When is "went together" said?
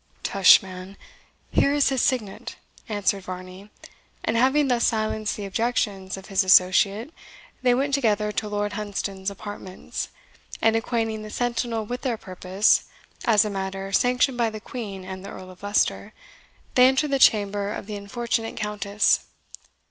7.75-8.31